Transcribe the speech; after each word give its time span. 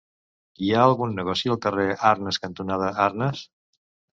Hi 0.61 0.69
ha 0.77 0.85
algun 0.85 1.13
negoci 1.17 1.53
al 1.55 1.59
carrer 1.67 1.85
Arnes 2.13 2.41
cantonada 2.47 2.91
Arnes? 3.07 3.45